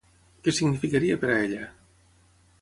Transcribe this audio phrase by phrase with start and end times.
[0.47, 1.69] Què significaria per a ella?